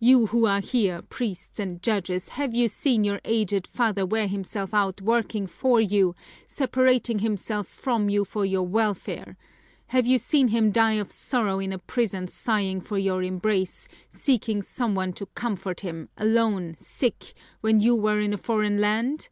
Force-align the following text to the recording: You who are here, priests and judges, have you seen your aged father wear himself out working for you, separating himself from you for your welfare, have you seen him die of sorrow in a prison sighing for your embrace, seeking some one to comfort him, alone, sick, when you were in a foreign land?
You 0.00 0.26
who 0.26 0.46
are 0.46 0.58
here, 0.58 1.00
priests 1.00 1.60
and 1.60 1.80
judges, 1.80 2.30
have 2.30 2.52
you 2.52 2.66
seen 2.66 3.04
your 3.04 3.20
aged 3.24 3.68
father 3.68 4.04
wear 4.04 4.26
himself 4.26 4.74
out 4.74 5.00
working 5.00 5.46
for 5.46 5.80
you, 5.80 6.16
separating 6.48 7.20
himself 7.20 7.68
from 7.68 8.08
you 8.10 8.24
for 8.24 8.44
your 8.44 8.64
welfare, 8.66 9.36
have 9.86 10.08
you 10.08 10.18
seen 10.18 10.48
him 10.48 10.72
die 10.72 10.94
of 10.94 11.12
sorrow 11.12 11.60
in 11.60 11.72
a 11.72 11.78
prison 11.78 12.26
sighing 12.26 12.80
for 12.80 12.98
your 12.98 13.22
embrace, 13.22 13.86
seeking 14.10 14.60
some 14.60 14.96
one 14.96 15.12
to 15.12 15.26
comfort 15.36 15.82
him, 15.82 16.08
alone, 16.16 16.74
sick, 16.76 17.32
when 17.60 17.78
you 17.78 17.94
were 17.94 18.18
in 18.18 18.32
a 18.32 18.38
foreign 18.38 18.80
land? 18.80 19.28